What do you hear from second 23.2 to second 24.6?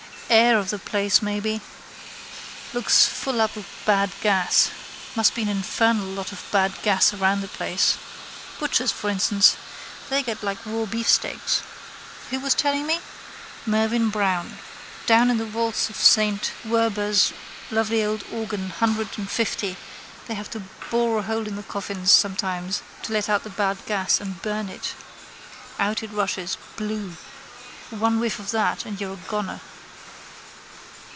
out the bad gas and